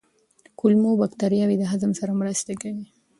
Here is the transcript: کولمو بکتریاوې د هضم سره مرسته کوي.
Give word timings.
کولمو 0.59 0.91
بکتریاوې 1.01 1.55
د 1.59 1.63
هضم 1.71 1.91
سره 1.99 2.11
مرسته 2.21 2.51
کوي. 2.61 2.85